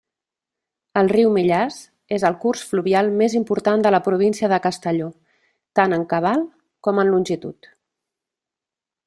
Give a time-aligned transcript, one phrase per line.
[1.01, 1.75] El riu Millars
[2.17, 5.11] és el curs fluvial més important de la província de Castelló,
[5.81, 6.43] tant en cabal
[6.89, 7.71] com en longitud.